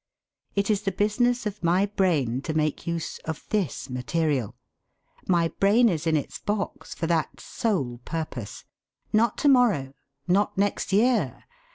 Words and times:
It 0.55 0.71
is 0.71 0.81
the 0.81 0.91
business 0.91 1.45
of 1.45 1.61
my 1.63 1.85
brain 1.85 2.41
to 2.41 2.55
make 2.55 2.87
use 2.87 3.19
of 3.25 3.45
this 3.51 3.87
material. 3.87 4.55
My 5.27 5.49
brain 5.59 5.89
is 5.89 6.07
in 6.07 6.17
its 6.17 6.39
box 6.39 6.95
for 6.95 7.05
that 7.05 7.39
sole 7.39 7.99
purpose. 8.03 8.65
Not 9.13 9.37
to 9.37 9.47
morrow! 9.47 9.93
Not 10.27 10.57
next 10.57 10.91
year! 10.91 11.43